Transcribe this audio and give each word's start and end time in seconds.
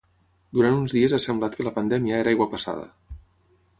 Durant 0.59 0.77
uns 0.77 0.95
dies 0.95 1.13
ha 1.17 1.21
semblat 1.25 1.57
que 1.59 1.67
la 1.67 1.75
pandèmia 1.75 2.17
era 2.23 2.33
aigua 2.33 2.49
passada. 2.55 2.89